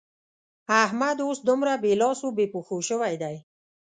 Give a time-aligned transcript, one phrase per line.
[0.83, 3.35] احمد اوس دومره بې لاس او بې پښو شوی دی.